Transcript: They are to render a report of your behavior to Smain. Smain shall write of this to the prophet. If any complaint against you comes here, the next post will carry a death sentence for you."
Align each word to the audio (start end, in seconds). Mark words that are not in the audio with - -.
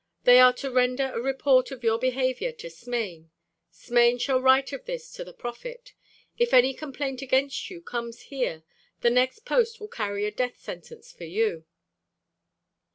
They 0.23 0.39
are 0.39 0.53
to 0.53 0.71
render 0.71 1.11
a 1.13 1.21
report 1.21 1.69
of 1.69 1.83
your 1.83 1.99
behavior 1.99 2.51
to 2.53 2.71
Smain. 2.71 3.29
Smain 3.69 4.17
shall 4.17 4.41
write 4.41 4.73
of 4.73 4.85
this 4.85 5.11
to 5.13 5.23
the 5.23 5.31
prophet. 5.31 5.93
If 6.39 6.55
any 6.55 6.73
complaint 6.73 7.21
against 7.21 7.69
you 7.69 7.83
comes 7.83 8.21
here, 8.21 8.63
the 9.01 9.11
next 9.11 9.45
post 9.45 9.79
will 9.79 9.89
carry 9.89 10.25
a 10.25 10.31
death 10.31 10.57
sentence 10.59 11.11
for 11.11 11.25
you." 11.25 11.65